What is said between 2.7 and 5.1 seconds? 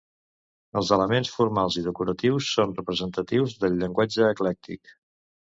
representatius del llenguatge eclèctic.